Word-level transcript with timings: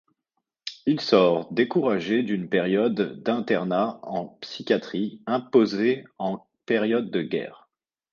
Il 0.87 0.99
sort 0.99 1.53
découragé 1.53 2.23
d'une 2.23 2.49
période 2.49 3.21
d'internat 3.21 3.99
en 4.01 4.29
psychiatrie 4.41 5.21
imposée 5.27 6.05
en 6.17 6.43
période 6.65 7.11
de 7.11 7.21
guerre. 7.21 7.69